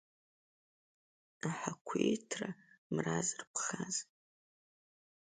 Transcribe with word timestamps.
Ахақәиҭра 1.49 2.49
мра 2.93 3.17
зырԥхаз. 3.27 3.95